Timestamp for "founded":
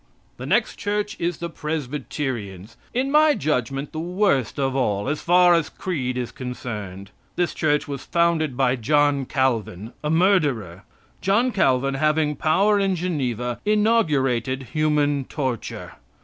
8.03-8.57